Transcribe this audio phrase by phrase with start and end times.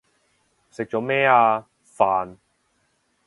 [0.71, 1.63] 食咗咩啊？
[1.85, 2.37] 飯